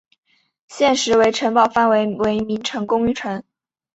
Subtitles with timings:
[0.67, 3.45] 现时为城堡范围为名城公园。